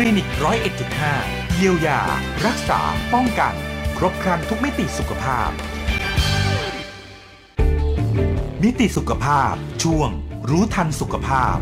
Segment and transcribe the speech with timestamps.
[0.00, 1.14] ลินิกร้อยเอ็ดจุดห้า
[1.54, 2.00] เยียวยา
[2.46, 2.80] รักษา
[3.14, 3.54] ป้องกัน
[3.96, 5.50] ครบครันทุกมิติสุขภาพ
[8.62, 10.10] มิติสุขภาพ ช่วง
[10.50, 11.56] รู้ทันสุขภาพ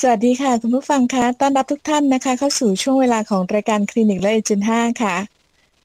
[0.00, 5.16] สวัสดีค่ะ คุณผู้ฟังคะต้อนรับทุกท่านนะคะ เข้าสู่ช่วงเวลาของรายการคลินิกและเอจินห้าค่ะ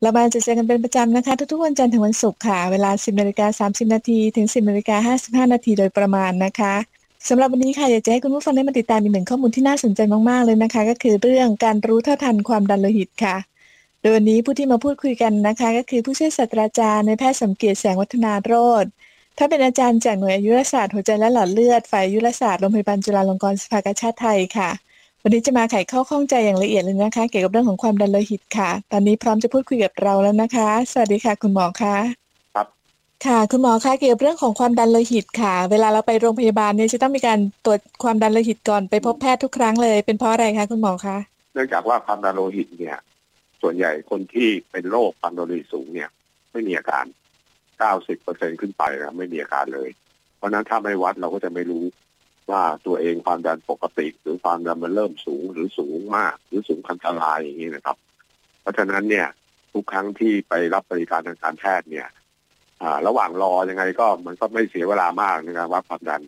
[0.02, 6.74] เรามาจะเจอกันเป็นประจำนะคะ ทุกๆวันจันทร์ถึงวันศุกร์ค่ะ เวลา 10นาฬิกา30นาทีถึง 10นาฬิกา55นาทีโดยประมาณนะคะ
[7.30, 13.36] สำหรับวันนี้ค่ะอยากจะให้คุณผู้ฟังได้มาติดตามอีกหนึ่งข้อมูลที่น่าสนใจมาก ๆ เลยนะคะ ก็คือเรื่องการรู้เท่าทันความดันโลหิตค่ะ
[14.02, 18.86] โดยวันนี้ผู้ที่มาพูดคุยกันนะคะ ก็คือผู้ช่วยศาสตราจารย์ในแพทย์สมเกียรติแสงวัฒนาโรธ
[19.38, 24.70] ถ้าเป็นอาจารย์จากหน่วยอายุรศาสตร์หัวใจและหลอดเลือดฝ่ายอายุรศาสตร์โรงพยาบาลจุฬาลงกรณ์สภากาชาติไทยค่ะ
[25.22, 32.27] วันนี้จะมาไขข้อข้องใจอย่างละเอียดเลยนะคะ เกี่ยวกับเรื่องของความดันโลหิตค่ะ ตอนนี้พร้อมจะพูดคุยกับเราแล้วนะคะ สวัสดีค่ะ คุณหมอคะ
[33.26, 41.18] ค่ะคุณหมอคะเกี่ยวกับเรื่องของความดันโลหิตค่ะ เวลาเราไปโรงพยาบาลเนี่ยจะต้องมีการตรวจความดันโลหิตก่อนไปพบแพทย์ทุกครั้งเลย เป็นเพราะอะไรคะคุณหมอคะ
[41.54, 42.98] เนื่องจากว่าความดันโลหิตเนี่ย
[43.62, 46.10] ส่วนใหญ่คนที่เป็นโรคความดันโลหิตสูงเนี่ย
[46.52, 47.06] ไม่มีอาการ
[47.64, 49.90] 90เปอร์เซ็นขึ้นไปนะไม่มีอาการเลย
[50.38, 51.84] เพราะนั้นถ้าไม่วัดเราก็จะไม่รู้
[52.52, 57.98] ว่าตัวเองความดันปกติหรือความดันมันเริ่มสูงหรือสูงมาก หรือสูงคันตรายอย่างนี้นะครับ
[58.62, 59.28] เพราะฉะนั้นเนี่ย
[59.74, 62.08] ทุกครั้งที่ไปรับบริการทางการแพทย์เนี่ย
[63.08, 66.22] ระหว่างรอยังไงก็มันก็ไม่เสียเวลามากในการวัดความดัน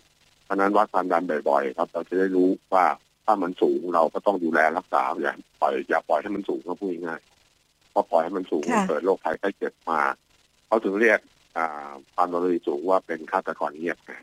[0.45, 2.85] เพราะนั้นวัดความดันบ่อยๆครับ เราจะได้รู้ว่า
[3.25, 7.21] ถ้ามันสูงเราก็ต้องดูแลรักษาอย่าปล่อยอย่าปล่อยให้มันสูงก็พูดง่าย
[7.93, 10.01] พอปล่อยให้มันสูงเกิดโรคภัยไข้เจ็บมา
[10.67, 11.19] เขาถึงเรียก
[12.15, 14.13] ความดันโลหิตสูงว่าเป็นฆาตกรเงียบไง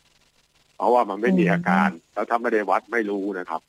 [0.77, 3.61] เพราะว่ามันไม่มีอาการ แล้วถ้าไม่ได้วัดไม่รู้นะครับ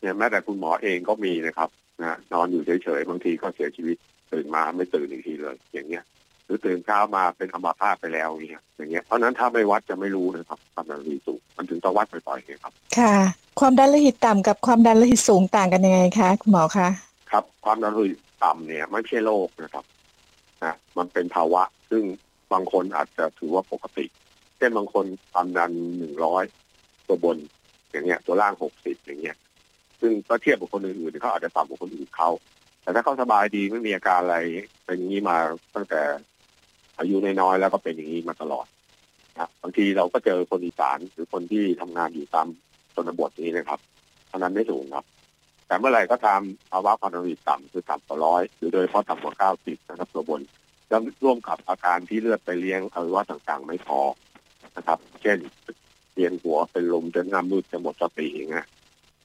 [0.00, 1.68] เนี่ยแม้แต่คุณหมอเองก็มีนะครับ
[2.02, 3.96] นะนอนอยู่เฉยๆบางทีก็เสียชีวิต
[4.32, 6.04] ตื่นมาไม่ตื่นอีกทีเลย อย่างเงี้ย
[6.46, 13.14] หรือตื่นเช้ามาเป็นอัมาพาตไปแล้วเนี่ยอย่างเงี้ยเพราะนั้นถ้าไม่วัดจะไม่รู้นะครับความดันโลหิตสูงมันถึงต้องวัดบ่อยๆครับ ค่ะ
[13.60, 16.88] ความดันโลหิตต่ำกับความดันโลหิตสูงต่างกันยังไงคะคุณหมอคะ
[17.30, 19.84] ครับ ความดันโลหิตต่ำเนี่ยไม่ใช่โรคนะครับ
[20.64, 22.02] นะมันเป็นภาวะ ซึ่ง
[22.52, 24.06] บางคนอาจจะถือว่าปกติ
[24.56, 26.44] เช่นบางคนความดันหนึ่งร้อย
[27.06, 27.36] ตัวบน
[27.90, 29.36] อย่างเงี้ย ตัวล่างหกสิบอย่างเงี้ย
[30.00, 32.30] ซึ่งก็เทียบกับคนอื่นๆเขาอาจจะต่ำกว่าคนอื่นเขา
[32.82, 34.38] แต่ถ้าเขาสบายดีไม่มีอาการอะไร
[34.84, 35.36] เป็นอย่างนี้มา
[35.74, 36.00] ตั้งแต่
[36.98, 38.66] อายุน้อยๆแล้วก็เป็นอย่างนี้มาตลอด
[39.38, 42.46] นะบางทีเราก็เจอคนอีสานหรือคนที่ทำงานอยู่ตาม
[42.94, 43.80] ชนบทนี้นะครับ
[44.32, 45.04] อันนั้นไม่สูงครับ
[45.66, 46.40] แต่เมื่อไหร่ก็ตาม
[46.70, 50.40] ภาวะความดันโลหิตต่ำคือต่ำกว่าร้อยหรือโดยเฉพาะต่ำกว่าเก้าสิบนะครับตัวบน
[50.90, 54.00] จะร่วมกับอาการที่เลือดไปเลี้ยงอวัยวะต่างๆ ไม่พอ
[54.76, 55.38] นะครับ เช่น
[56.14, 58.66] เวียนหัวเป็นลมจนน้ำมืดจะหมดสติอย่างเงี้ย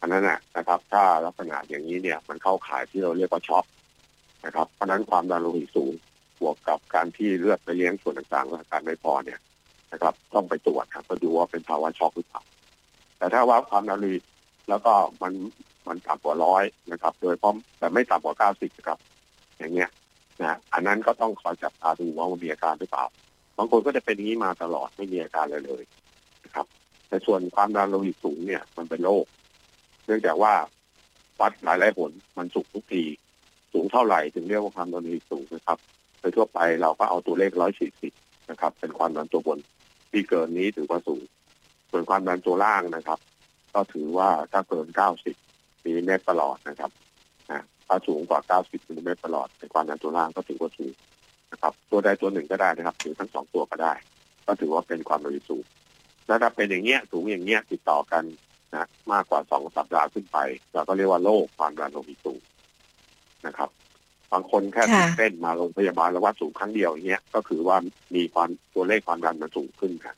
[0.02, 0.26] อันนั้น
[0.58, 3.66] นะครับ ถ้าลักษณะอย่างนี้เนี่ย มันเข้าข่ายที่เราเรียกว่าช็อก
[4.46, 5.94] นะครับ เพราะนั้นความดันโลหิตสูง
[6.42, 9.40] บวกกับการที่เลือดไปเลี้ยงส่วนต่างๆและการไม่พอเนี่ย
[9.94, 12.42] นะครับ ต้องไปตรวจครับก็ดูว่าเป็นภาวะช็อกหรือเปล่า
[13.18, 14.24] แต่ถ้าว่าความดันโลหิต
[14.70, 15.34] แล้วก็มัน
[15.88, 19.00] มันต่ำกว่าร้อยนะครับ โดยพร้อมแต่ไม่ต่ำกว่าเก้าสิบครับ
[19.58, 19.90] อย่างเงี้ย
[20.42, 23.06] นะอันนั้นก็ต้องคอยจับตาดูว่ามันมีอาการหรือเปล่า
[23.58, 25.84] บางคนก็จะเป็นงนี้มาตลอดไม่มีอาการเลยเลย
[26.44, 26.66] นะครับ
[27.08, 29.26] แต่ส่วนความดันโลหิตสูงเนี่ย มันเป็นโรค
[30.06, 30.54] เนื่องจากว่า
[31.40, 33.04] วัดหลายหลายผลมันสูงทุกที
[33.74, 35.78] สูงเท่าไหร่ถึงเรียกว่าความดันโลหิตสูงนะครับ
[36.22, 38.14] โดยทั่วไปเราก็เอาตัวเลขร้อยสี่สิบ
[38.50, 39.60] นะครับ เป็นความดันตัวบน
[40.12, 41.22] ที่เกินนี้ถือว่าสูง
[41.92, 43.20] ส่วนความดันตัวล่างนะครับ
[43.74, 45.36] ก็ถือว่าถ้าเกินเก้าสิบ
[45.86, 46.92] มิลลิเมตรปรอทนะครับ
[47.52, 50.94] นะถ้าสูงกว่าเก้าสิบมิลลิเมตรปรอทในความดันตัวล่างก็ถือว่าสูง
[51.52, 53.94] นะครับ ตัวใดตัวหนึ่งก็ได้นะครับ หรือทั้งสองตัวก็ได้
[54.48, 55.64] ก็ถือว่าเป็นความดันสูง
[56.28, 58.24] แล้วถ้าเป็นอย่างเงี้ยสูงอย่างเงี้ยติดต่อกัน
[58.76, 60.38] นะมากกว่าสองสัปดาห์ขึ้นไป
[60.74, 62.42] เราก็เรียกว่าโรคความดันโลหิตสูง
[63.46, 63.70] นะครับ
[64.34, 67.78] บางคนแค่ตื่นเต้นมาโรงพยาบาลแล้ววัดสูงครั้งเดียวอย่างเงี้ยก็คือว่า
[68.16, 70.16] มีความตัวเลขความดันมันสูงขึ้นครับ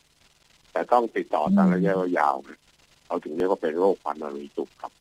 [0.71, 2.35] แต่ต้องติดต่อตามระยะยาว
[3.07, 4.91] เราถึงเรียกว่าเป็นโรคความดันโลหิตสูงครับ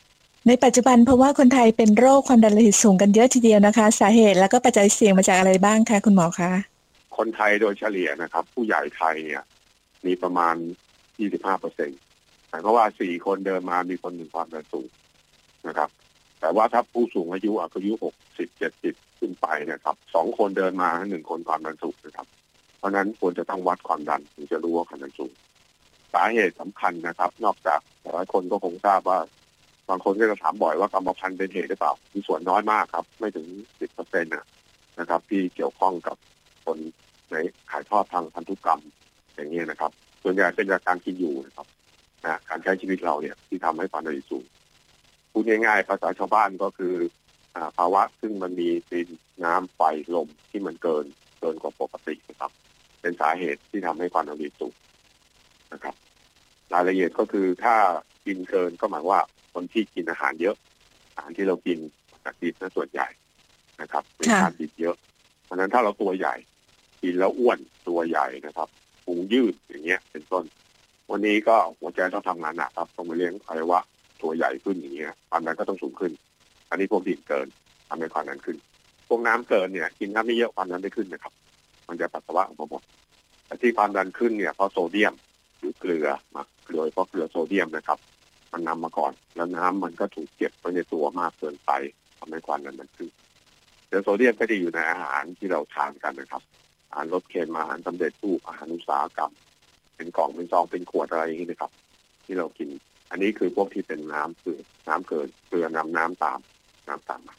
[0.46, 6.50] ในปัจจุบันเพราะว่าคนไทยเป็นโรคความดันโลหิตสูงกันเยอะทีเดียวนะคะ สาเหตุแล้วก็ปัจจัยเสี่ยงมาจากอะไรบ้างคะคุณหมอคะ
[7.16, 9.42] คนไทยโดยเฉลี่ยนะครับ ผู้ใหญ่ไทยเนี่ย
[10.06, 10.54] มีประมาณ
[11.08, 11.98] 25เปอร์เซ็นต์
[12.48, 14.88] หมายความว่าสี่คนเดินมามีคนหนึ่งความดันสูง
[15.68, 15.88] นะครับ
[16.42, 22.26] แต่ว่าถ้าผู้สูงอายุอายุหกสิบเจ็ดสิบขึ้นไปนะครับสองคนเดินมาหนึ่งคนความดันสูงนะครับ
[22.78, 25.32] เพราะนั้นควรจะต้องวัดความดันถึงจะรู้ว่าความดันสูง
[26.12, 29.18] สาเหตุสำคัญนะครับ นอกจากหลายคนก็คงทราบว่า
[29.88, 33.46] บางคนก็จะถามบ่อยว่ากรรมพันธุ์เป็นเหตุหรือเปล่ามีส่วนน้อยมากครับ ไม่ถึง
[33.80, 34.32] สิบเปอร์เซ็นต์
[34.98, 36.16] นะครับ ที่เกี่ยวข้องกับ
[36.64, 36.78] คน
[37.30, 37.34] ใน
[37.70, 38.80] ขายทอดทางพันธุกรรม
[39.34, 39.90] อย่างนี้นะครับ
[40.22, 41.66] ส่วนใหญ่เป็นจากการกินอยู่นะครับ
[42.24, 44.44] นะการใช้ชีวิตเราเนี่ยที่ทำให้ความดันสูง
[45.32, 46.94] พูดง่ายๆภาษาชาวบ้านก็คือ
[47.78, 49.08] ภาวะซึ่งมันมีดิน
[49.44, 49.80] น้ำไฟ
[50.14, 51.04] ลมที่มันเกิน
[51.40, 52.50] เกินกว่าปกตินะครับ
[53.00, 54.74] เป็นสาเหตุที่ทำให้ความดันสูง
[55.72, 55.94] นะครับ
[56.72, 57.74] รายละเอียดก็คือถ้า
[58.26, 59.20] กินเกินก็หมายว่า
[59.52, 60.56] คนที่กินอาหารเยอะ
[61.14, 61.78] อาหารที่เรากิน
[62.24, 63.08] จากดิบนะส่วนใหญ่
[63.80, 64.96] นะครับเป็นทานดิบเยอะ
[65.44, 66.34] เพราะฉะนั้นถ้าเราตัวใหญ่
[67.02, 67.58] กินแล้วอ้วน
[67.88, 68.68] ตัวใหญ่นะครับ
[69.04, 70.44] พุงยืดอย่างเงี้ย เป็นต้น
[71.10, 73.80] วันนี้ก็หัวใจต้องทำงานหนักครับต้องไปเลี้ยงอวัยวะ
[74.22, 76.12] ตัวใหญ่ขึ้นอย่างเงี้ยความดันก็ต้องสูงขึ้น
[76.70, 77.46] อันนี้พวกดิ่เกิน
[77.88, 78.56] ทำให้ความดันขึ้น
[79.08, 81.32] พวกน้ำเกินเนี่ย กินน้ำไม่เยอะความดันไม่ขึ้นนะครับ
[81.88, 82.82] มันจะปัสสาวะออกมาหมด
[83.46, 85.14] แต่ที่ความดันขึ้นเนี่ยเพราะโซเดียม
[85.58, 87.98] หรือเกลือมาเกลือเพราะเกลือโซเดียมนะครับ
[88.52, 91.70] มันนำมาก่อน แล้วน้ำมันก็ถูกเก็บไว้ในตัวมากเกินไป
[92.18, 93.10] ทำให้ความดันมันขึ้น
[93.86, 96.42] เกลือโซเดียมก็จะอยู่ในอาหารที่เราทานกันนะครับ
[96.90, 99.32] อาหารรสเค็มอาหารสำเร็จรูปอาหารอุตสาหกรรม
[99.96, 101.70] เป็นกล่องเป็นซองเป็นขวดอะไรอย่างนี้นะครับ
[102.24, 102.68] ที่เรากิน
[103.12, 104.56] อันนี้คือพวกที่เป็นน้ำคือ
[104.88, 106.38] น้ำเกินเกลือนำน้ำตาม
[106.88, 107.36] น้ำตามมา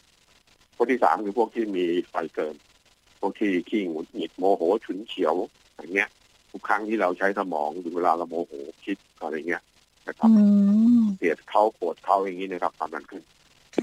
[0.75, 2.55] พวกที่สามคือพวกที่มีไฟเกิน
[3.19, 5.35] พวกที่ขี้หงุดหงิดโมโหฉุนเฉียว
[5.75, 6.09] อย่างเงี้ย
[6.51, 8.51] ทุกครั้งที่เราใช้สมองหรือเวลาเราโมโห
[8.85, 9.63] คิดอะไรเงี้ย
[10.07, 10.43] นะครับอื
[11.01, 13.23] มเกลียดเขาโกรธเขาอย่างนี้นะครับความดันขึ้น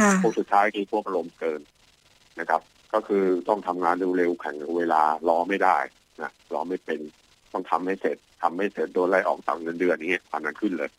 [0.01, 1.61] ค่ะพวกสุดท้ายคือพวกอารมณ์เกิน
[2.41, 2.61] นะครับ
[2.95, 5.77] ก็คือต้องทำงานเร็วๆแข่งกับเวลารอไม่ได้
[6.23, 7.01] นะรอไม่เป็น
[7.53, 10.91] ต้องทำให้เสร็จทำไม่เสร็จโดนไล่ออกต่างเงินเดือนอย่างเงี้ยความดันขึ้นเลย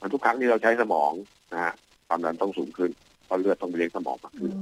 [0.00, 1.12] มันทุกครั้งที่เราใช้สมอง
[1.52, 1.74] นะฮะ
[2.08, 2.90] ความดันต้องสูงขึ้น
[3.26, 4.52] เพราะเลือดต้องไปเลี้ยงสมองมากอืขึ้น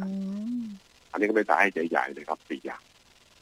[0.62, 0.64] ม
[1.12, 2.82] อันนี้ก็เป็นสาเหตุใหญ่ๆเลยครับสี่อย่าง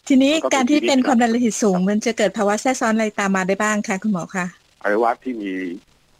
[0.08, 4.46] ทีนี้มันก็เป็นการที่เป็นชีวิตความดันโลหิตสูง มันจะเกิดภาวะแทรกซ้อนอะไรตามมาได้บ้างคะคุณหมอคะ
[4.82, 5.52] อวัยวะที่มี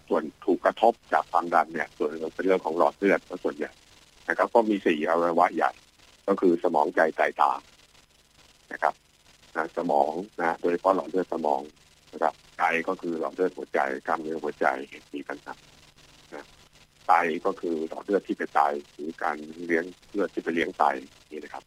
[0.09, 3.71] ส่วนถูกกระทบจากความดันเนี่ย ส่วนหนึ่งเป็นเรื่องของหลอดเลือดก็ส่วนใหญ่
[4.29, 5.71] นะครับ ก็มีสี่อวัยวะใหญ่
[6.29, 7.53] ก็คือสมองใจไตตา
[8.73, 8.95] นะครับ
[9.57, 11.61] นะสมองนะโดยเฉพาะหลอดเลือดสมอง
[12.15, 14.67] นะครับไตก็คือหลอดเลือดหัวใจกล้ามเนื้อหัวใจ
[15.15, 15.55] มีปัญหา
[17.09, 17.13] ไต
[17.47, 18.61] ก็คือหลอดเลือดที่ไปไต
[18.95, 20.85] หรือการเลี้ยงเลือดที่ไปเลี้ยงไต
[21.31, 21.65] นี่นะครับ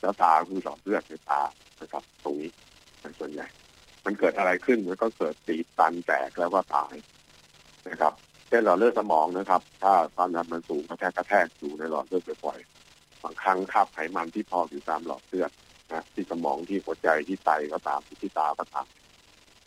[0.00, 1.42] แล้วตาคือหลอดเลือดในตา
[1.82, 2.50] นะครับ ตรงนี้
[3.00, 3.46] เป็นส่วนใหญ่
[4.04, 6.94] มันเกิดอะไรขึ้นมันก็เกิดตีบตันแตกแล้วก็ตาย
[7.88, 8.12] นะครับ
[8.48, 15.50] เช่นหลอดเลือดสมองนะครับ ถ้าความดันมันสูงกระแทกกระแทกอยู่ในหลอดเลือดบ่อยๆบางครั้งคาบไขมันที่พอกอยู่ตามหลอดเลือด
[15.92, 18.86] นะที่สมองที่หัวใจที่ไตก็ตามที่ตาก็ตาม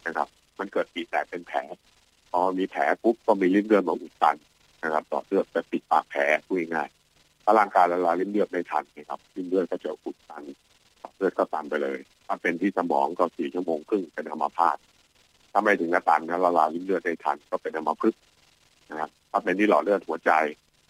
[0.06, 0.28] นะครับ
[0.60, 1.58] มันเกิดปีแตกเป็นแผล
[2.32, 4.36] พอมีแผลปุ๊บก็มีริ่มเลือดมาอุดตัน
[4.84, 10.44] นะครับหลอเลือดจะปิดปากแผลพูดง่ายๆถ้าร่างกายละลายริ่มเลือดไม่ทันนะครับริ่มเลือดก็จะอุดตัน
[11.00, 11.98] หลอเลือดก็ตันไปเลย
[12.28, 14.78] ถ้าเป็นที่สมองก็สี่ชั่วโมงครึ่งเป็นอัมพาต
[15.52, 18.22] ถ้าไม่ถึงกระตันนะละลายริ่มเลือดได้ทันก็เป็นอัมพฤกษ์
[18.90, 20.32] นะครับถ้าเป็นที่หลอดเลือดหัวใจ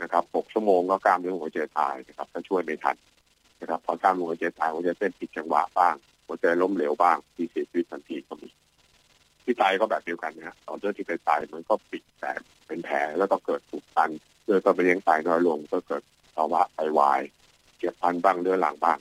[0.02, 2.96] นะครับหกชั่วโมงก็กล้ามเนื้อหัวใจตายนะครับถ้าช่วยไม่ทัน
[3.62, 5.96] นะครับพอกล้ามเนื้อหัวใจตายหัวใจเต้นผิดจังหวะบ้าง
[6.28, 8.50] หัวใจล้มเหลวบ้างที่เสียชีวิตทันทีก็มี
[9.44, 14.10] ที่ตายก็แบบเดียวกันนะฮะหลอดเลือดที่ไปตายมันก็ปิดแตกเป็นแผลแล้วก็เกิดอุดตัน
[14.44, 16.04] เลือดก็ไปเลี้ยงไตน้อยลงก็เกิด
[16.36, 17.22] ภาวะไตวาย
[17.76, 18.98] เฉียบพันบ้างเลือดหลังบ้าง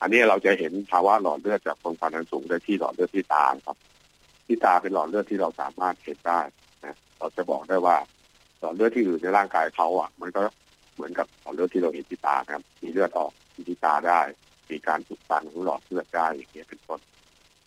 [0.00, 3.76] อันนี้เราจะเห็นภาวะหลอดเลือดจากความดันสูงได้ที่หลอดเลือดที่ตาครับ
[4.46, 6.40] ที่ตาเป็นหลอดเลือดที่เราสามารถเห็นได้
[6.84, 7.96] นะเราจะบอกได้ว่า
[8.60, 10.40] หลอดเลือดที่อยู่ในร่างกายเขาอะ มันก็
[10.94, 13.32] เหมือนกับหลอดเลือดที่เราเห็นที่ตาครับ มีเลือดออก
[13.68, 14.20] ที่ตาได้
[14.70, 17.00] มีการอุดตันของหลอดเลือดได้อย่างเงี้ยเป็นต้น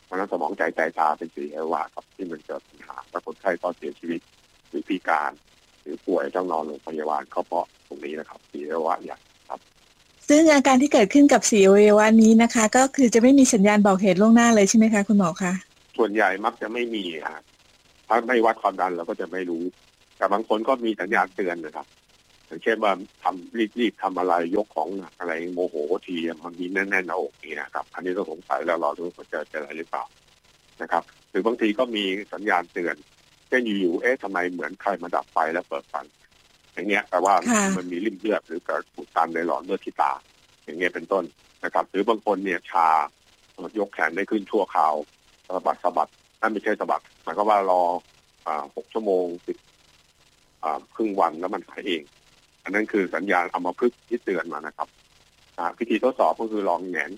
[0.06, 4.22] เพราะฉะนั้นสมองใจใจตาเป็นสี่อวัยวะครับที่มันเกิดปัญหาแล้วคนไข้ก็เสียชีวิต
[4.70, 5.32] หรือพิการ
[5.82, 9.20] หรือป่วยต้องนอนโรงพยาบาลก็เพราะตรงนี้นะครับสี่อวัยวะใหญ่
[10.30, 15.54] ซึ่งอาการที่เกิดขึ้นกับสีอวัยวะนี้นะคะ ก็คือจะไม่มีสัญญาณบอกเหตุล่วงหน้าเลยใช่ไหมคะคุณหมอคะ
[15.98, 17.40] ส่วนใหญ่มักจะไม่มีฮะ
[18.08, 19.64] ถ้าไม่วัดความดันเราก็จะไม่รู้
[20.18, 21.86] แต่บางคนก็มีสัญญาณเตือนนะครับ
[22.48, 22.94] อย่างเช่นว่า
[23.24, 30.04] ทำรีบๆทำอะไรยกของหนักอะไรโมโหทีมันมีแน่นๆหน้าอกนี่นะครับอันนี้ก็สงสัยแล้วเราดูว่าจะจะอะไรหรือเปล่า
[30.82, 32.04] นะครับ หรือบางทีก็มี
[32.34, 32.96] สัญญาณเตือน
[33.48, 35.96] เช่นอยู่ๆเอ๊ะทำไมเหมือนใครมาดับไฟแล้วเปิดไฟ
[36.74, 40.12] อย่างเงี้ยแปลว่าค่ะมันมีริ่มเลือดหรือเกิดอุดตันในหลอดเลือดที่ตา
[40.64, 41.24] อย่างเงี้ยเป็นต้น
[41.64, 42.88] นะครับ หรือบางคนเนี่ยชา
[43.80, 44.94] ยกแขนได้ขึ้นชั่วคราว
[45.48, 47.82] สะบัดสะบัดนั่นไม่ใช่สะบัดหมายความว่ารอ
[48.48, 49.58] อ่าหกชั่วโมงสิบ
[50.64, 52.04] อ่าครึ่งวันแล้วมันหายเอง
[52.66, 54.88] อันนั้นคือสัญญาณเอามาพึกที่เตือนมานะครับ
[55.58, 57.12] อ่าวิธีทดสอบก็คือลองแหงน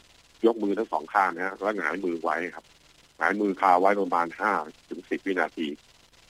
[0.45, 2.65] ยกมือทั้งสองข้างนะฮะแล้วหงายมือไว้ครับ
[3.17, 4.51] หงายมือคาไว้ประมาณห้า
[4.89, 5.67] ถึงสิบวินาที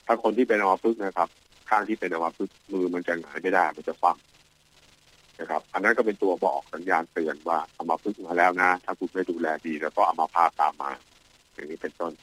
[0.06, 1.30] ถ้าคนที่เป็นอัมพฤกนะครับ
[1.70, 4.16] ข้างที่เป็นอัมพฤกมือมันจะหงายไม่ได้มันจะฟัง
[5.40, 10.92] นะครับ อันนั้นก็เป็นตัวบอกสัญญาณเตือนว่าอัมาพฤกมาแล้วนะ ถ้าคุณไม่ดูแลดีแล้วก็อัมาพาตตามมา
[11.54, 12.14] อย่างนี้เป็นต้น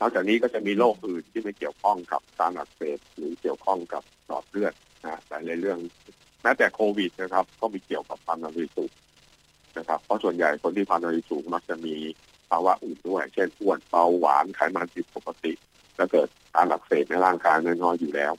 [0.00, 4.74] นอกจากนี้ก็จะมีโรคอื่นที่ไม่เกี่ยวข้องกับการอักเสบหรือเกี่ยวข้องกับหลอดเลือด
[5.28, 5.78] หลายเรื่อง
[6.42, 8.90] แม้แต่โควิดนะครับ ก็มีเกี่ยวกับความดันโลหิตสูง
[9.78, 11.94] นะครับ เพราะส่วนใหญ่คนที่ความดันโลหิตสูงมักจะมี
[12.50, 15.52] ภาวะอื่นด้วย เช่นอ้วนเบาหวานไขมันผิดปกติ
[15.96, 18.32] แล้วเกิดการอักเสบในร่างกายน้อยๆอยู่แล้ว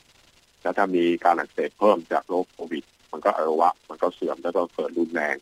[0.62, 5.36] แล้วถ้ามีการอักเสบเพิ่มจากโรคโควิด มันก็อวัยวะมันก็เสื่อมแล้วก็เกิดรุนแรง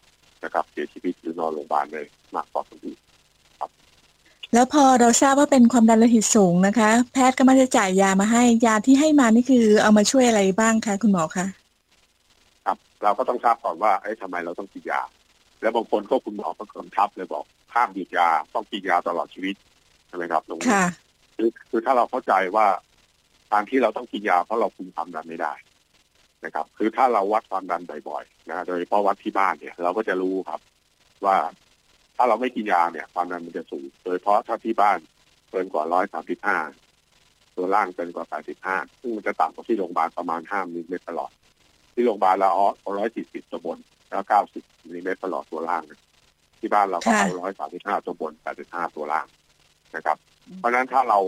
[0.44, 2.06] นะครับ เสียชีวิตหรือนอนโรงพยาบาลเลย
[2.36, 3.00] มากกว่าคนอื่น
[4.54, 11.46] แล้วพอเราทราบว่าเป็นความดันโลหิตสูงนะคะ แพทย์ก็มักจะจ่ายยามาให้ ยาที่ให้มานี่คือเอามาช่วยอะไรบ้างคะคุณหมอคะ
[13.04, 15.02] เราก็ต้องทราบก่อนว่าเอ๊ะทำไมเราต้องกินยา
[15.62, 19.56] แล้วบางคนก็คุณหมอก็กำชับเลยบอกห้ามหยุดยาต้องกินยาตลอดชีวิต
[20.08, 20.86] ใช่ไหมครับตรงนี้ค่ะ
[21.38, 22.68] คือคือถ้าเราเข้าใจว่า
[23.52, 25.54] การที่เราต้องกินยาเพราะเราคุมความดันไม่ได้
[26.46, 30.60] นะครับ คือถ้าเราวัดความดันบ่อยๆนะโดยเฉพาะวัดที่บ้านเนี่ย เราก็จะรู้ครับ
[31.26, 31.38] ว่า
[32.18, 35.00] ถ้าเราไม่กินยาเนี่ย ความดันมันจะสูง โดยเฉพาะถ้าที่บ้าน
[35.50, 36.58] เกินกว่าร้อยสามสิบห้า
[37.56, 41.32] ตัวล่างเกินกว่าแปดสิบห้าซึ่งมันจะต่ำกว่าที่โรงพยาบาลประมาณห้ามิลลิเมตรตลอด
[41.94, 42.50] ที่โรงพยาบาลเรา
[42.82, 43.78] เอาร้อยสี่สิบตัวบน
[44.10, 46.00] แล้วเก้าสิบมิลลิเมตรตลอดตัวล่างนะ
[46.60, 49.28] ที่บ้านเราก็เอาร้อยสามสิบห้าตัวบนแปดสิบห้าตัวล่าง
[49.96, 50.18] นะครับ
[50.60, 51.20] เพราะฉะนั้นถ้าเรา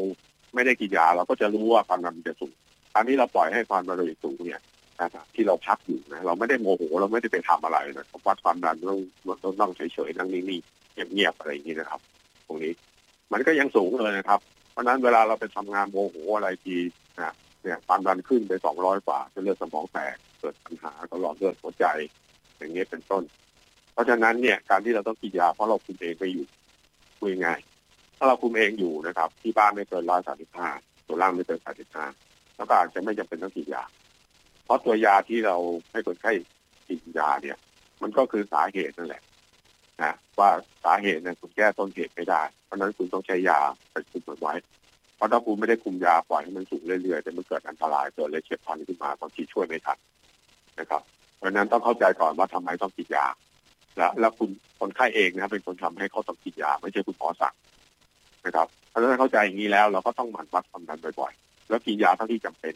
[0.53, 2.53] ไม่ได้กินยาเราก็จะรู้ว่าความดันมันจะสูง
[2.95, 4.61] อันนี้เราปล่อยให้ความดันเราสูงเนี่ย
[5.01, 8.99] นะครับที่เราพักอยู่นะเราไม่ได้โมโหเราไม่ได้ไปทำอะไรนะวัดความดันต้อง
[9.43, 10.78] ต้องต้องเฉยๆนั่งนิ่งๆ
[11.13, 12.01] เงียบๆอะไรอย่างนี้นะครับ
[12.47, 12.73] ตรงนี้
[13.33, 14.39] มันก็ยังสูงเลยนะครับ
[14.71, 16.75] เพราะนั้นเวลาเราไปทำงานโมโหอะไรที
[17.17, 21.85] นะเนี่ยความดันขึ้นไปสองร้อยกว่าจะเลือดสมองแตกเกิดปัญหาก็หลอดเลือดหัวใจ
[22.57, 23.23] อย่างนี้ยเป็นต้น
[23.93, 26.45] เพราะฉะนั้นเนี่ยการที่เราต้องกินยาเพราะเราคุมเองไปอยู่
[27.19, 27.59] คุยง่าย
[28.17, 30.69] ถ้าเราคุมเองอยู่นะครับ ที่บ้านไม่เกินร้อยสามสิบห้า
[31.07, 32.05] ตัวล่างไม่เกินสามสิบห้า
[32.57, 33.83] แล้วก็อาจจะไม่จำเป็นต้องกินยา
[34.65, 35.55] เพราะตัวยาที่เรา
[35.91, 36.31] ให้คนไข้
[36.87, 37.57] กินยาเนี่ย
[38.01, 39.21] มันก็คือสาเหตุนั่นแหละ
[40.01, 40.49] นะว่า
[40.83, 43.59] สาเหตุเนี่ยคุณแก้ต้นเหตุไม่ได้ เพราะนั้นคุณต้องใช้ยา
[43.91, 44.53] ไปคุมมันไว้
[45.15, 49.97] เพราะถ้าคุณไม่ได้คุมยาปล่อยให้มันสูงเรื่อยๆแต่มันเกิดอันตรายเกิดเลยเฉียบพลันขึ้นมาบางทีช่วยไม่ทัน
[50.79, 51.01] นะครับ
[51.37, 53.25] เพราะนั้นต้องเข้าใจก่อนว่าทำไมต้องกินยา
[53.97, 57.53] แล้วแล้วคุณคนไข้เองนะครับเป็นคนทำให้เขาต้องกินยา ไม่ใช่คุณหมอสั่ง
[58.45, 62.73] นะครับเพราะฉะนั้นเข้าใจอย่างนี้แล้วเราก็ต้องหมั่นวัดความดันบ่อยๆ แล้วกินยาเท่าที่จำเป็น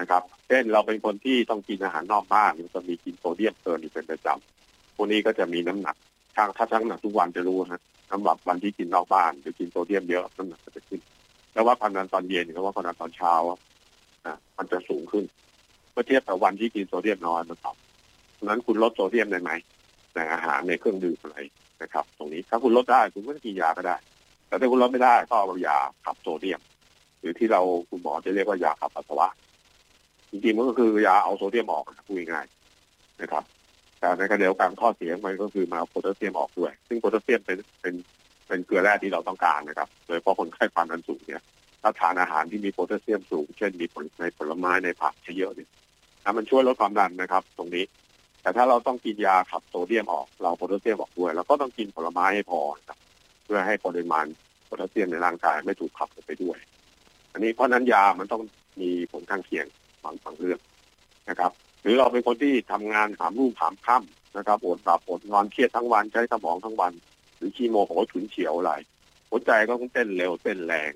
[0.00, 5.96] นะครับเช่นเราเป็นคนที่ต้องกินอาหารนอกบ้านมันจะมีกินโซเดียมเกินอยู่เป็นประจำพวกนี้ก็จะมีน้ำหนัก
[6.36, 11.00] ช่างถ้าช่างหนักทุกวันจะรู้นะสำหรับวันที่กินนอกบ้านหรือกินโซเดียมเยอะน้ำหนักจะขึ้น
[11.52, 13.58] แล้วว่าความดันตอนเย็นกับว่าความดันตอนเช้าอะ
[14.58, 15.24] มันจะสูงขึ้น
[15.92, 19.50] เมื่อเทียบกับวันที่กินโซเดียมน้อยมันต่ำเพราะฉะนั้นคุณลดโซเดียมได้ไหม
[20.14, 21.38] ในอาหารในเครื่องดื่มอะไร
[21.82, 23.96] นะครับ ตรงนี้ถ้าคุณลดได้คุณก็กินยาก็ได้
[24.48, 26.60] แต่ถ้าคุณลดไม่ได้ก็เอายาขับโซเดียม
[27.20, 29.28] หรือที่เราคุณหมอจะเรียกว่ายาขับปัสสาวะ
[30.30, 33.44] จริงๆมันก็คือยาเอาโซเดียมออกพูดง่ายๆนะครับ
[34.00, 37.94] แต่ในขณะเดียวกันข้อเสียมันก็คือมาเอาโพแทสเซียมออกด้วย ซึ่งโพแทสเซียมเป็นเป็น
[38.48, 41.42] เป็นเกลือแร่ที่เราต้องการนะครับ โดยเฉพาะคนไข้ความดันสูงเนี่ย
[41.82, 45.68] ถ้าทานอาหารที่มีโพแทสเซียมสูง เช่นมีผลในผลไม้ในผักเยอะเนี่ย
[46.24, 47.84] นะมันช่วยลดความดันนะครับ ตรงนี้
[48.42, 52.98] แต่ถ้าเราต้องกินยาขับโซเดียมออก เราโพแทสเซียมออกด้วยเราก็ต้องกินผลไม้ให้พอครับ
[53.44, 54.26] เพื่อให้ปริมาณ
[54.64, 56.58] โพแทสเซียมในร่างกายไม่ถูกขับออกไปด้วย
[57.32, 58.42] อันนี้เพราะนั้นยามันต้อง
[58.80, 59.66] มีผลข้างเคียง
[60.04, 60.58] บางบางเรื่อง
[61.28, 66.92] นะครับ หรือเราเป็นคนที่ทำงานหามรุ่งหามค่ำนะครับอดหลับอดนอนเครียดทั้งวันใช้สมองทั้งวัน
[67.36, 68.72] หรือขี้โมโหฉุนเฉียวอะไร
[69.30, 70.92] หัวใจก็ต้องเต้นเร็วเต้นแรง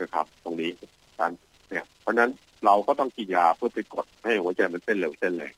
[0.00, 0.70] นะครับ ตรงนี้
[1.18, 1.30] การ
[1.70, 2.30] เนี่ย เพราะนั้น
[2.64, 5.54] เราก็ต้องกินยาเพื่อไปกดให้หัวใจมันเต้นเร็วเต้นแรง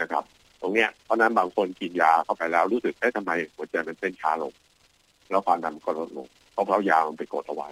[0.00, 0.24] นะครับ
[0.60, 4.52] ตรงเนี้ยเพราะนั้นบางคนกินยาเข้าไปแล้วรู้สึกเอ๊ะทำไมหัวใจมันเต้นช้าลง
[5.30, 7.68] แล้วความดันก็ลดลงเพราะเพราะยามันไปกดเอาไว้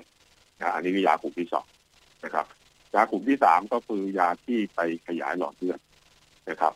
[0.60, 1.66] นะอันนี้คือยากลุ่มที่สอง
[2.24, 2.46] นะครับ
[2.94, 5.78] ยากลุ่มที่สามก็คือยาที่ไปขยายหลอดเลือด
[6.50, 6.72] นะครับ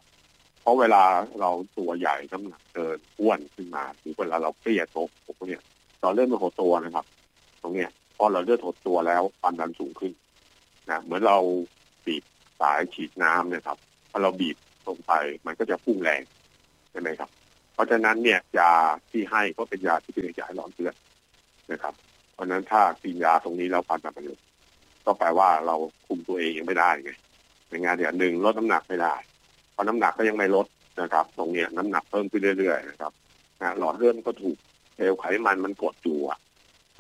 [0.61, 1.03] เพราะเวลา
[1.41, 5.63] เราตัวใหญ่น้ำหนักเกินอ้วนขึ้นมาหรือเวลาเราเครียดโตพวกเนี้ย
[6.03, 7.07] เราเริ่มมันหดตัวนะครับ
[7.63, 10.13] ตรงเนี้ยพอเราเลือดหดตัวแล้วความดันสูงขึ้น
[10.91, 11.39] นะเหมือนเรา
[12.07, 12.25] บีบ
[12.61, 13.79] สายฉีดน้ำเนี่ยครับ
[14.11, 15.13] พอเราบีบลงไป
[15.47, 16.23] มันก็จะพุ่งแรง
[16.91, 17.31] ใช่ไหมครับ
[17.75, 18.73] เพราะฉะนั้นเนี่ยยา
[19.11, 20.95] ที่ให้ก็เป็นยาที่เป็นยายหลอดเลือด
[21.73, 21.95] นะครับ
[22.33, 24.41] เพราะฉะนั้นถ้ากินยาตรงนี้แล้วความดันมันลง
[25.05, 25.77] ก็แปลว่าเรา
[26.07, 27.11] คุมตัวเองยังไม่ได้ไง
[27.69, 29.15] ในงานอย่างหนึ่งลดน้ำหนักไม่ได้
[29.75, 30.67] เพราะน้ำหนักก็ยังไม่ลด
[31.03, 33.13] นะครับ ตรงเนี้ยน้ำหนักเพิ่มขึ้นเรื่อยๆนะครับ
[33.61, 34.57] นะหลอดเลือดก็ถูก
[34.95, 36.39] เซลล์ไขมันมันกดอยู่อะ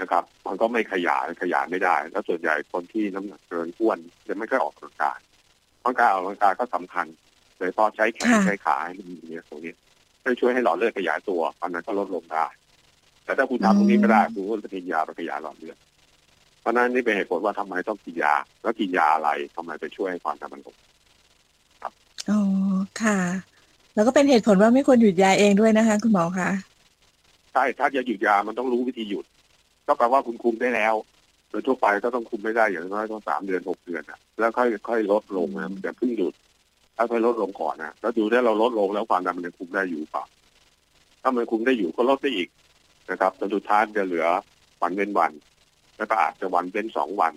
[0.00, 5.18] นะครับ มันก็ไม่ขยายขยายไม่ได้ แล้วส่วนใหญ่คนที่น้ำหนักเกินอ้วนจะไม่ค่อยออกกำลังกาย
[5.80, 7.06] เพราะการออกกำลังกายก็สำคัญ
[7.56, 9.74] โดยเฉพาะใช้แขนค่ะใช้ขาให้มันอย่างเงี้ยตรงนี้
[10.24, 12.46] จะช่วยให้หลอดเลือดขยายตัวความดันก็ลดลงได้
[13.24, 15.76] แต่ถ้าคุณทำตรงนี้ไม่ได้คุณก็จะกินยาไปขยายหลอดเลือด
[16.60, 20.76] เพราะฉะนั้นนี่เป็นเหตุผลว่าทำไมต้องกินยา แล้วกินยาอะไรทำไมไปช่วยให้ความดันมันลง
[22.30, 22.40] อ๋อ
[23.02, 23.18] ค่ะ
[23.94, 26.50] แล้วก็เป็นเหตุผลว่าไม่ควรหยุดยาเองด้วยนะคะ คุณหมอคะ
[27.52, 29.24] ใช่ถ้าจะหยุดยามันต้องรู้วิธีหยุด
[29.86, 30.94] ก็แปลว่าคุณคุมได้แล้ว
[31.50, 36.34] โดยทั่วไปก็ต้องคุมไม่ได้อย่างน้อยต้องสามเดือนหกเดือนอะ แล้วค่อยค่อยลดลงนะมันจะเพิ่งหยุด
[36.96, 40.24] ถ้าค่อยลดลงก่อนนะแล้วดูได้เราลดลงแล้วความดันมันยังคุมได้อยู่เปล่า
[41.22, 42.48] ถ้ามันคุมได้อยู่ก็ลดได้อีก
[43.10, 44.26] นะครับจนสุดท้ายจะเหลือ
[44.82, 45.32] วันเว้นวัน
[45.96, 47.32] แล้วก็อาจจะวันเว้นสองวัน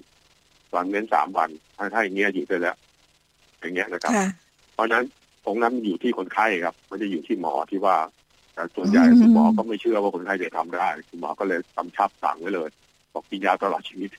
[0.76, 2.78] วันเว้นสามวันถ้าถ้าอย่างเงี้ยอยู่ได้แล้ว
[3.60, 4.28] อย่างเงี้ยนะครับค่ะ
[4.74, 5.06] เพราะฉะนั้น
[5.48, 7.98] ตรงนั้นมันอยู่ที่คนไข้ครับไม่ได้อยู่ที่หมอที่ว่า
[8.54, 12.70] แต่ส่วนใหญ่อืมคุณหมอก็ไม่เชื่อว่าคนไข้จะทำได้คุณหมอก็เลยกำชับสั่งไว้เลย
[13.14, 14.10] บอกกินยาตลอดชีวิต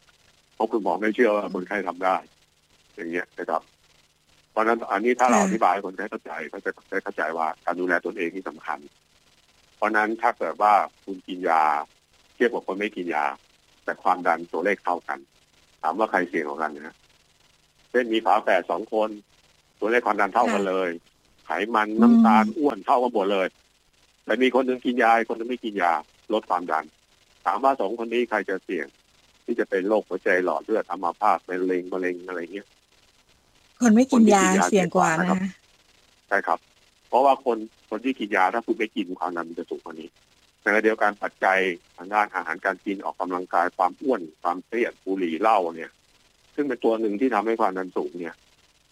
[0.55, 2.17] เพราะคุณหมอไม่เชื่อว่าคนไข้ทำได้
[2.95, 3.63] อย่างเงี้ยนะครับ
[4.51, 8.79] เพราะฉะนั้นอันนี้ถ้าเราอธิบายให้คนไข้เข้าใจก็จะได้เข้าใจว่าการดูแลตนเองนี่สำคัญ
[9.77, 10.73] เพราะนั้นถ้าเกิดว่า
[11.05, 11.63] คุณกินยา
[12.35, 13.25] เทียบกับคนไม่กินยา
[13.85, 15.19] แต่ความดันตัวเลขเท่ากัน
[15.83, 16.97] ถามว่าใครเสี่ยงกว่ากันนะ
[17.91, 19.11] เช่นมีฝาแฝดสองคน
[19.81, 20.91] ตัวเลขความดันเท่ากันเลย
[21.49, 23.49] ไขมันน้ำตาลอ้วนเท่ากันหมดเลย
[24.25, 25.93] แต่มีคนหนึ่งกินยาคนหนึงไม่กินยา
[26.33, 26.85] ลดความดัน
[27.45, 28.87] ถามว่าสองคนนี้ใครจะเสี่ยง
[29.45, 32.67] ที่จะเป็นโรคหัวใจหลอดเลือดอัมพาตเป็นมะเร็งมะเร็งอะไรเงี้ย
[33.81, 35.37] คนไม่กินยาเสี่ยงกว่านะคะ
[36.29, 36.59] ใช่ครับ
[37.09, 37.59] เพราะว่าคน
[37.91, 40.09] คนที่กินยาถ้าคุณไม่กินความดันมันจะสูงกว่านี้
[40.61, 41.59] ในขณะเดียวกันปัจจัย
[41.97, 45.91] ทางด้านอาหารการกินออกกำลังกายความอ้วนความเครียดบุหรี่เหล้าเนี่ย
[46.55, 48.35] ซึ่งเป็นตัวหนึ่งที่ทำให้ความดันสูงเนี่ย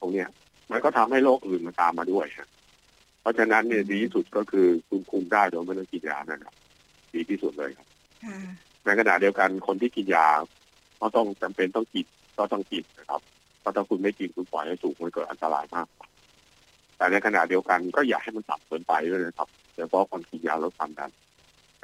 [0.00, 0.28] ตรงเนี้ย
[0.70, 2.48] มันก็ทำให้โรคอื่นมันตามมาด้วยฮะ
[3.20, 6.54] เพราะฉะนั้นเนี่ยดีที่สุดก็คือคุณคุมได้โดยไม่ต้องกินยานะครับ
[7.14, 7.86] ดีที่สุดเลยครับ
[8.24, 8.38] ค่ะ
[8.84, 10.26] ในขณะเดียวกันคนที่กินยา
[11.00, 12.06] ก็ต้องจำเป็นต้องกิน
[12.38, 13.20] ก็ต้องกินนะครับ
[13.60, 15.86] เพราะถ้าคุณไม่กินคุณปล่อยให้สูงมันเกิดอันตรายมาก
[16.96, 21.10] แต่ในขณะเดียวกันก็อย่าให้มันต่ำเกินไปด้วยนะครับโดยเฉพาะคนกินยาลดความดัน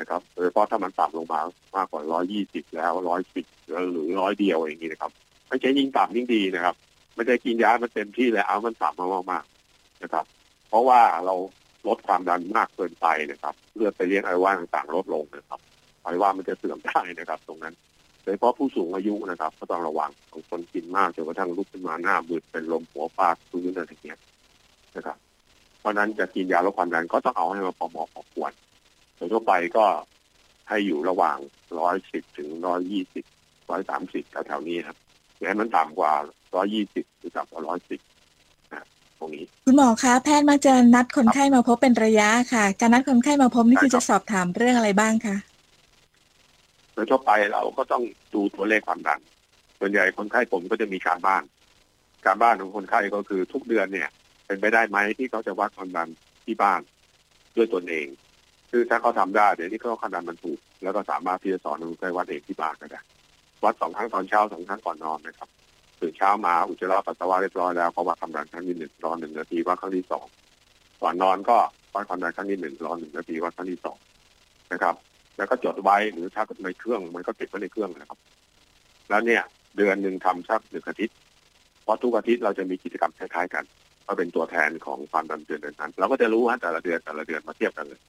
[0.01, 1.41] นะครับโดยเฉพาะถ้ามันต่ำลงมา
[1.77, 5.12] มากกว่าร้อยี่สิบแล้วร้อยสิบหรือร้อยเดียวอย่างนี้นะครับ
[5.49, 6.75] ไม่ใช่ยิ่งต่ำยิ่งดีนะครับ
[7.14, 10.25] ไม่ได้กินยามันเต็มที่แล้วเอามันต่ำมามากๆนะครับ
[10.69, 11.35] เพราะว่าเรา
[11.88, 15.61] ลดความดันมากเกินไปนะครับเลือดไปเลี้ยงไอว่าต่างๆลดลงนะครับ
[16.02, 17.75] ไอ้ว่ามันจะเสื่อมได้นะครับ ตรงนั้น
[18.23, 24.19] โดยเฉพาะผู้สูงอายุนะครับ ก็ต้องระวังบางคนกินมากจนกระทั่งลุกขึ้นมาหน้ามืดเป็นลมหัวฟาดพื้นอะไรอย่างเงี้ย
[24.97, 25.16] นะครับ
[25.81, 28.52] เพราะฉะนั้นจะกินยาลดความดันก็ต้องเอาให้มาพอเหมาะพอควร
[29.16, 29.87] โดยทั่วไปก็
[30.69, 31.38] ให้อยู่ระหว่าง
[31.78, 33.25] ร้อยสิบถึงร้อยยี่สิบ
[33.71, 34.97] ร้อยสามสิบแถวๆนี้ครับ
[35.43, 36.13] อย่าให้มันต่ำกว่า
[36.55, 38.01] ร้อยยี่สิบหรือต่ำกว่าร้อยสิบ
[38.73, 38.85] นะ
[39.19, 45.37] ตรงนี้ คุณหมอคะแพทย์มักจะนัดคนไข้มาพบเป็นระยะค่ะ การนัดคนไข้มาพบนี่คือจะสอบถามเรื่องอะไรบ้างคะ
[46.95, 48.03] โดยทั่วไปเราก็ต้อง
[48.35, 49.21] ดูตัวเลขความดัน
[49.81, 51.43] ส่วนใหญ่คนไข้ผมก็จะมีการบ้าน
[52.27, 54.09] การบ้านของคนไข้ก็คือทุกเดือนเนี่ย
[54.47, 56.09] เป็นไปได้ไหมที่เขาจะวัดความดัน
[56.45, 56.81] ที่บ้าน
[57.57, 58.07] ด้วยตนเอง
[58.71, 63.01] คือถ้าเขาทำได้เดี๋ยวนี้เขาความดันมันถูก แล้วก็สามารถที่จะสอนคนไข้วัดเองที่บ้านก็ได้
[63.64, 65.48] วัดสองครั้งตอนเช้าสองครั้งก่อนนอนนะครับ
[66.01, 70.27] ตื่นเช้ามาอุจจาระปัสสาวะเรียบร้อยแล้วเขาวัดความดันครั้งที่หนึ่งรอหนึ่งนาทีวัดครั้งที่สอง
[71.03, 71.57] ก่อนนอนก็
[71.94, 73.96] วัดความดันครั้งที่หนึ่งรอหนึ่งนาทีวัดครั้งที่สอง
[74.72, 74.94] นะครับ
[75.37, 78.18] แล้วก็จดไว้หรือถ้าในเครื่องมันก็เก็บไว้ในเครื่องนะครับ
[79.09, 79.42] แล้วเนี่ย
[79.77, 81.16] เดือนหนึ่งทำสักหนึ่งอาทิตย์
[81.83, 83.64] เพราะทุกอาทิตย์เราจะมีกิจกรรมคล้ายๆกัน
[84.07, 88.01] ก็เป็นตัวแทนของความดันเดือนนั้นเราก็จะรู้ว่าแต่ละเดือนแต่ละเดือนมาเทียบกันเลย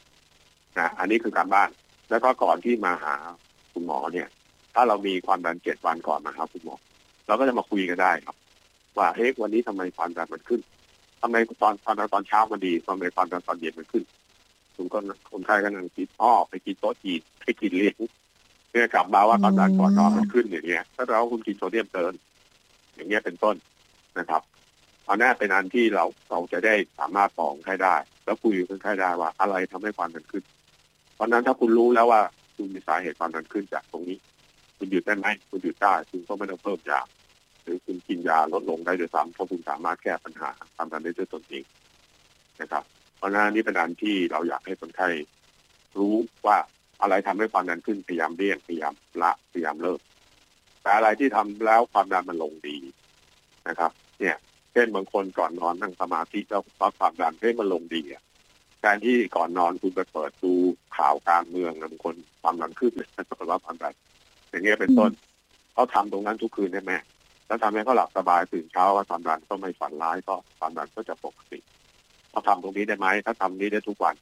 [0.77, 1.69] นะอันนี้คือการบ้าน
[2.09, 3.15] แล้วก็ก่อนที่มาหา
[3.73, 4.27] คุณหมอเนี่ย
[4.73, 6.75] ถ้าเรามีความดันเจ็ดวันก่อนมาหาคุณหมอ
[7.27, 8.36] เราก็จะมาคุยกันได้ครับ
[8.97, 10.62] ว่าเฮ้ยวันนี้ทำไมความดันมันขึ้น
[11.21, 14.03] ทำไมตอนความดันตอนเช้ามันดีทำไมความดันตอนเย็นมันขึ้น
[14.75, 14.99] คุณก็
[15.31, 17.95] คนไข้ก็นั่งคิดอ้อไปกินโต๊ะจีนไปกินเลี้ยง
[18.71, 22.13] เนี่ยกลับมาว่าความดันก่อนนอนมันขึ้นอย่างเงี้ย ถ้าเราคุณกินโซเดียมเกิน
[22.95, 23.55] อย่างเงี้ยเป็นต้น
[24.19, 24.41] นะครับ
[25.05, 30.43] เอาแน่เป็นอันที่เราเราจะได้สามารถบอกให้ได้ แล้วคุยกับคนไข้ได้ว่า อะไรทำให้ความดันขึ้น
[31.15, 32.21] เพราะนั้นถ้าคุณรู้แล้วว่า
[32.55, 34.17] คุณมีสาเหตุความดันขึ้นจากตรงนี้
[34.77, 37.01] คุณหยุดได้ไหมคุณหยุดได้คุณก็ไม่ต้องเพิ่มยา
[37.63, 41.63] หรือคุณกินยาลดลงได้ด้วยซ้ำเพราะคุณสามารถแก้ปัญหาความดันได้ด้วยตนเอง
[42.62, 42.83] นะครับ
[43.17, 45.07] เพราะนั้นนี่เป็นอันที่เราอยากให้คนไข้
[45.97, 46.57] รู้ว่า
[47.01, 49.99] อะไรทำให้ความดันขึ้นพยายามเลี่ยงพยายามละพยายามเลิก
[50.81, 52.77] แต่อะไรที่ทำแล้วความดันมันลงดี
[53.67, 54.36] นะครับ เนี่ย
[54.73, 58.23] เช่นบางคนก่อนนอนนั่งสมาธิแล้ววัดความดันให้มันลงดีอะ
[58.86, 60.53] การที่ก่อนนอนคุณไปเปิดดู
[60.97, 63.93] ข่าวการเมืองบางคนความดันขึ้นเลยปรากฏว่าความดัน
[64.53, 65.11] อย่างเงี้ยเป็นต้น
[65.73, 66.93] เขาทำตรงนั้นทุกคืนได้ไหม
[67.47, 71.59] แล้วทำให้เขาหลับสบายตื่นเช้าว่าความดันก็ไม่ฝันร้ายก็ความดันก็จะปกติ
[72.29, 74.15] เขาทำตรงนี้ได้ไหมถ้าทำนี้ได้ทุกวัน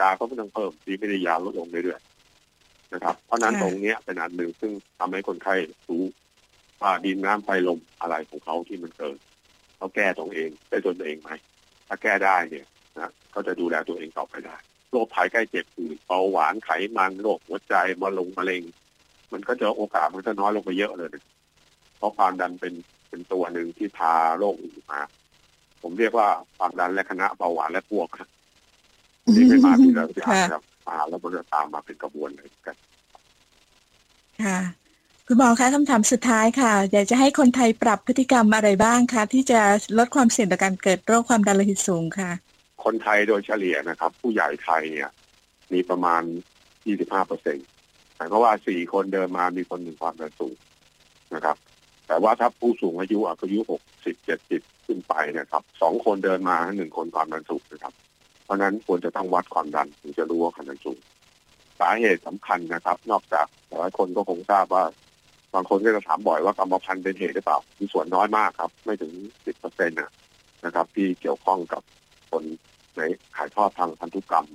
[0.00, 5.54] ยาก็ไม่ต้องเพิ่มดีไม่ได้ยาลดลงเรื่อยๆนะครับ เพราะนั้นตรงเนี้ยเป็นอันหนึ่งซึ่งทำให้คนไข้
[5.88, 6.04] รู้
[6.80, 9.16] ว่าดินน้ำไฟลมอะไรของเขาที่มันเกิน
[9.76, 11.30] เขาแก้ตรงเองได้ตนเองไหม
[11.88, 12.66] ถ้าแก้ได้เนี่ย
[12.98, 14.56] นะเขาจะดูแลตัวเองต่อไปได้
[14.90, 18.62] โรคภัยใกล้เจ็บอื่นเบาหวานไขมันโรคหัวใจมะลงมะเร็ง
[19.32, 21.24] มันก็จะโอกาสมันจะน้อยลงไปเยอะเลยนะ
[21.96, 22.74] เพราะความดันเป็น
[23.08, 25.00] เป็นตัวหนึ่งที่พาโรคอื่นมา
[25.82, 28.28] ผมเรียกว่าความดันและคณะเบาหวานและพวกนะ
[29.34, 32.76] นี่ไม่มาที่เราจะครับมาแล้วมันจะตามมาเป็นกระบวนเลยกัน
[34.44, 34.58] ค่ะ
[35.26, 39.60] คุณหมอคะคำถามสุดท้ายค่ะ อยากจะให้คนไทยปรับพฤติกรรมอะไรบ้างคะที่จะ
[39.98, 42.30] ลดความเสี่ยงต่อการเกิดโรคความดันโลหิตสูงค่ะ
[42.84, 45.10] คนไทยโดยเฉลี่ยนะครับ ผู้ใหญ่ไทยเนี่ย
[45.72, 46.22] มีประมาณ
[46.74, 47.66] 25เปอร์เซ็นต์
[48.16, 50.54] หมายความว่าสี่คนเดินมามีคนหนึ่งความดันสูง
[51.34, 51.56] นะครับ
[52.06, 57.94] แต่ว่าถ้าผู้สูงอายุอายุหกสิบเจ็ดสิบขึ้นไปนะครับสองคนเดินมาหนึ่งคนความดันสูงนะครับ
[58.44, 60.98] เพราะนั้นควรจะต้องวัดความดันถึงจะรู้ว่าความดันสูง
[61.80, 64.84] สาเหตุสำคัญนะครับ นอกจากหลายคนก็คงทราบว่า
[65.54, 69.12] บางคนก็จะถามบ่อยว่ากรรมพันธุ์เป็นเหตุหรือเปล่า มีส่วนน้อยมากครับ ไม่ถึง
[69.46, 70.10] สิบเปอร์เซ็นต์นะ
[70.64, 71.82] นะครับ ที่เกี่ยวข้องกับ
[72.30, 72.42] คน
[72.96, 73.00] ใน
[73.36, 74.46] ขายทอดทางพันธุกรรม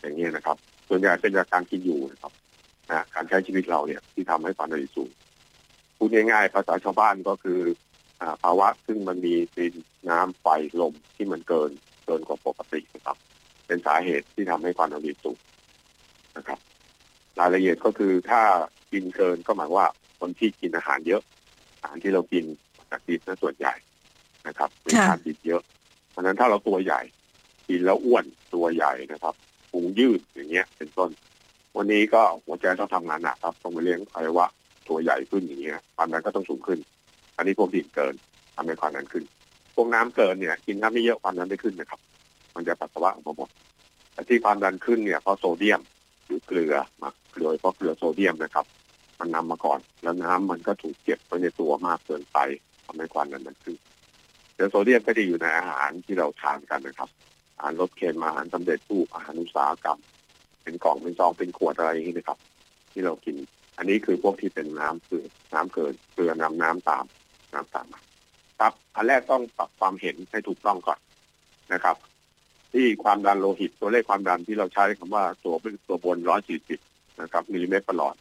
[0.00, 0.56] อย่างนี้นะครับ
[0.88, 2.32] ส่วนใหญ่เป็นจากการกินอยู่นะครับ
[2.90, 5.10] นะการใช้ชีวิตเราเนี่ยที่ทำให้ความดันโลหิตสูง
[5.96, 7.60] พูดง่ายๆภาษาชาวบ้านก็คือ
[8.42, 9.74] ภาวะซึ่งมันมีดิน
[10.10, 10.46] น้ำไฟ
[10.80, 11.70] ลมที่มันเกิน
[12.06, 13.16] เกินกว่าปกตินะครับ
[13.66, 15.38] เป็นสาเหตุที่ทำให้ความดันโลหิตสูง
[16.36, 16.58] นะครับ
[17.40, 18.42] รายละเอียดก็คือถ้า
[18.92, 19.88] กินเกินก็หมายว่า
[20.20, 21.22] คนที่กินอาหารเยอะ
[21.80, 22.44] อาหารที่เรากิน
[22.90, 23.74] จากดินนะส่วนใหญ่
[24.46, 25.62] นะครับมีทานดินเยอะ
[26.10, 27.00] เพราะนั้นถ้าเราตัวใหญ่
[27.68, 29.34] กินแล้วอ้วนตัวใหญ่นะครับ
[29.70, 31.10] พุงยืดอย่างเงี้ย เป็นต้น
[31.76, 34.46] วันนี้ก็หัวใจต้องทำงานหนักครับต้องไปเลี้ยงอวัยวะ
[34.88, 36.78] ตัวใหญ่ขึ้นอย่างเงี้ยความดันก็ต้องสูงขึ้น
[37.36, 38.14] อันนี้พวกดินเกิน
[38.56, 39.24] ทำให้ความดันขึ้น
[39.74, 42.00] พวกน้ำเกินเนี่ย กินน้ำไม่เยอะความดันไม่ขึ้นนะครับ
[42.54, 43.48] มันจะปัสสาวะออกมาหมด
[44.12, 45.80] แต่ที่ความดันขึ้นเนี่ยเพราะโซเดียม
[46.26, 48.66] หรือเกลือมาเกลือเพราะเกลือโซเดียมนะครับ
[49.18, 52.38] มันนำมาก่อน แล้วน้ำมันก็ถูกเก็บไว้ในตัวมากเกินไป
[52.86, 53.76] ทำให้ความดันมันขึ้น
[54.54, 57.10] เกลือโซเดียมก็จะอยู่ในอาหารที่เราทานกันนะครับ
[57.56, 59.98] อาหารรสเค็มอาหารสำเร็จรูปอาหารอุตสาหกรรม
[60.64, 62.38] เป็นกล่องเป็นซองเป็นขวดอะไรอย่างนี้นะครับ
[62.92, 63.36] ที่เรากิน
[63.78, 65.22] อันนี้คือพวกที่เป็นน้ำคือ
[65.54, 67.04] น้ำเกินเกลือนำน้ำตาม
[67.52, 68.00] น้ำตามมา
[68.60, 70.98] ครับอันแรกต้องปรับความเห็นให้ถูกต้องก่อน
[71.72, 71.96] นะครับ
[72.72, 76.80] ที่ความดันโลหิตตัวเลขความดันที่เราใช้คำว่าตัวเป็นตัวบนร้อยสี่สิบ
[77.22, 78.14] นะครับมิลลิเมตรประหลอด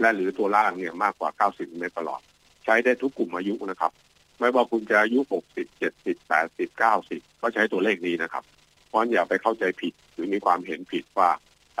[0.00, 2.20] และหรือตัวล่างเนี่ยมากกว่าเก้าสิบมิลลิเมตรประหลอด
[2.64, 3.92] ใช้ได้ทุกกลุ่มอายุนะครับ
[4.38, 8.44] ไม่ว่าคุณจะอายุหกสิบเจ็ดสิบแปดสิบเก้าสิบก็ใช้ตัวเลขนี้นะครับ
[8.88, 11.30] เพราะอย่าไปเข้าใจผิดหรือมีความเห็นผิดว่า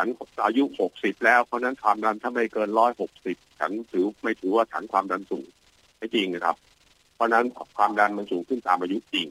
[0.04, 0.10] ัน
[0.44, 5.46] อายุหกสิบแล้วเพราะนั้นความดันถ้าไม่เกินร้อยหกสิบฉันถือไม่ถือว่าฉันความดันสูง
[5.98, 6.56] ไม่จริงนะครับ
[7.14, 7.44] เพราะนั้น
[7.76, 9.26] ความดันมันสูงขึ้นตามอายุจริง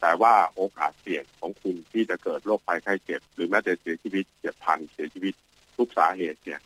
[0.00, 5.34] แต่ว่าโอกาสเสี่ยงของคุณที่จะเกิดโรคภัยไข้เจ็บ หรือแม้แต่เสียชีวิตเจ็บพันเสียชีวิต
[5.76, 6.60] ทุกสาเหตุเนี่ย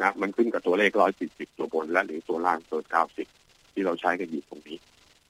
[0.00, 3.26] นะมันขึ้นกับตัวเลขร้อยสี่สิบตัวบนและหรือตัวล่างตัวเก้าสิบ
[3.72, 4.78] ที่เราใช้กันอยู่ตรงนี้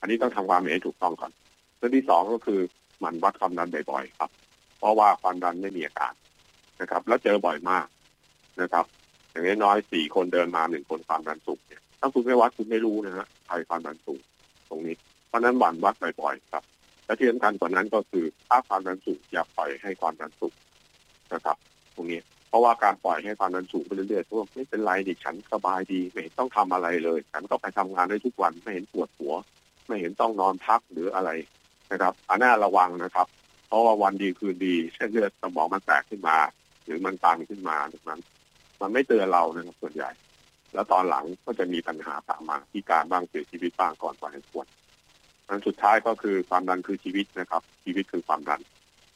[0.01, 1.33] อันนี้ต้องทำความเห็นถูกต้องก่อน
[1.77, 2.61] เรื่องที่สองก็คือ
[3.01, 4.31] หมันวัดความดันบ่อยๆครับ
[4.79, 6.13] เพราะว่าความดันไม่มีอาการ
[6.81, 7.87] นะครับ แล้วเจอบ่อยมาก
[8.61, 8.85] นะครับ
[9.31, 14.21] อย่างน้อยสี่คนเดินมาหนึ่งคนความดันสูงเนี่ยถ้าคุณไม่วัดคุณไม่รู้นะฮะใครความดันสูง
[14.69, 14.97] ตรงนี้
[15.29, 16.65] เพราะนั้นหวั่นวัดบ่อยๆครับ
[17.07, 20.55] และที่สำคัญกว่านั้นก็คือถ้าความดันสูงอย่าปล่อยให้ความดันสูง
[21.33, 21.57] นะครับ
[21.95, 29.35] ตรงนี้ เพราะว่าการปล่อยให้ความดันสูงไปเรื่อยๆพวไม่เป็นไรดิฉันสบายดีไม่เห็นต้องทำอะไรเลยฉันก็ไปทำงานได้ทุกวันไม่เห็นปวดหัว
[29.87, 31.31] ไม่เห็นต้องนอนพักหรืออะไร
[31.93, 33.27] นะครับอันน่าระวังนะครับ
[33.69, 36.37] เพราะว่าวันดีคืนดีเส้นเลือดสมองมันแตกขึ้นมา
[36.87, 38.21] หรือมันตันขึ้นมาดังนั้น
[38.81, 40.11] มันไม่เตือนเรานะครับส่วนใหญ่
[40.75, 44.67] แล้วตอนหลังก็จะมีปัญหาตามมาที่การบ้างเสียชีวิตบ้างก่อนวัยควร
[45.49, 48.61] อันสุดท้ายก็คือความดันคือชีวิตนะครับ ชีวิตคือความดัน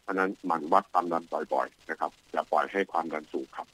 [0.03, 3.67] เพราะนั้นมันวัดความดันบ่อย ๆ นะครับอย่าปล่อยให้ความดันสูงครับ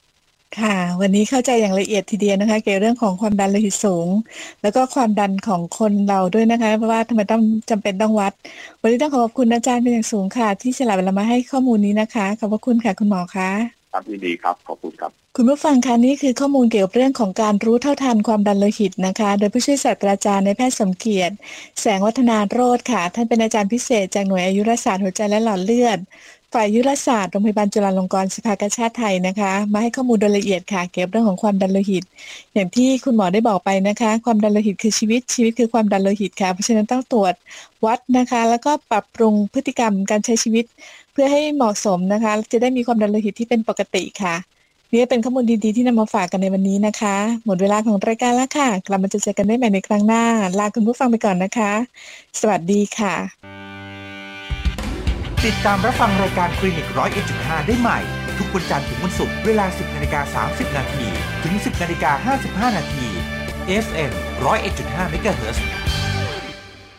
[0.60, 4.08] ค่ะ วันนี้เข้าใจอย่างละเอียดทีเดียวนะคะเกี่ยวเรื่องของความดันโลหิตสูง
[4.62, 8.32] แล้วก็ความดันของคนเราด้วยนะคะ เพราะว่าทำไมต้องจำเป็นต้องวัด
[8.80, 21.34] วันนี้ต้องขอบคุณอาจารย์เป็นอย่างสูงค่ะ ที่สละเวลามาให้ข้อมูลนี้นะคะ ขอบพระคุณค่ะคุณหมอคะ ครับยินดีครับ ขอบคุณครับ คุณผู้ฟังคะนี่คือข้อมูลเกี่ยวกับเรื่องของการรู้เท่าทันความดันโลหิตนะคะ โดยผู้ช่วยศาสตราจารย์ในแพทย์สมเกียรติ
[21.80, 25.98] แสงวัฒนาโรธค่ะ ท่านเป็นอาจารย์พิเศษจากหน่วยอายุรศาสตร์หัวใจและหลอดเลือด
[26.60, 32.04] ฝ่ายยุรศาสตร์โรงพยาบาลจุฬาลงกรณ์สภากาชาติไทยนะคะ มาให้ข้อมูลโดยละเอียดค่ะ เกี่ยวกับเรื่องของความดันโลหิต
[32.54, 37.34] อย่างที่คุณหมอได้บอกไปนะคะ ความดันโลหิตคือชีวิตชีวิตคือความดันโลหิตค่ะ เพราะฉะนั้นต้องตรวจ
[37.84, 40.64] วัดนะคะ แล้วก็ปรับปรุงพฤติกรรมการใช้ชีวิต
[41.12, 44.34] เพื่อให้เหมาะสมนะคะ จะได้มีความดันโลหิตที่เป็นปกติค่ะ
[44.92, 50.22] นี่เป็นข้อมูลดีๆที่นำมาฝากกันในวันนี้นะคะ หมดเวลาของรายการแล้วค่ะ กลับมาเจอกันได้ใหม่ในครั้งหน้า
[50.58, 51.72] ลาคุณผู้ฟังไปก่อนนะคะ
[52.40, 53.75] สวัสดีค่ะ
[55.46, 57.98] ติดตามรับฟังรายการคลินิกร้อยเอ็ดจุดห้าได้ใหม่
[58.38, 61.06] ทุกวันจันทร์ถึงวันศุกร์เวลา 10นาฬิกา30 นาที
[61.44, 62.34] ถึง 10นาฬิกา
[62.68, 63.06] 55 นาที
[63.84, 65.58] FM 101.5 MHz